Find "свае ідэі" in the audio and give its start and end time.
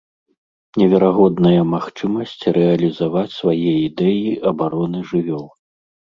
3.39-4.27